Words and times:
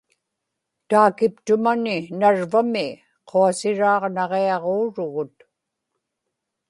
taakiptumani 0.89 1.97
narvami 2.19 2.87
quasiraaġnaġiaġuurugut 3.29 5.35